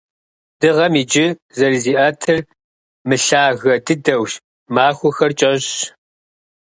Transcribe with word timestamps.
Дыгъэм 0.59 0.93
иджы 1.01 1.25
зэрызиӏэтыр 1.57 2.39
мылъагэ 3.07 3.73
дыдэущ, 3.85 4.31
махуэхэр 4.75 5.31
кӏэщӏщ. 5.39 5.69